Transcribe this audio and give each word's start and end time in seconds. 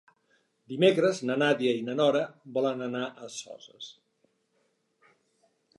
Dimecres 0.71 1.19
na 1.29 1.35
Nàdia 1.41 1.75
i 1.81 1.83
na 1.89 1.95
Nora 1.99 2.23
volen 2.57 2.81
anar 2.89 3.05
a 3.27 3.31
Soses. 3.35 3.95